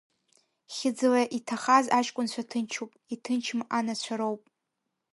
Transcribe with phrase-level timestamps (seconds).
[0.75, 4.41] Хьыӡла иҭахаз аҷкәынцәа ҭынчуп, иҭынчым анацәа роуп.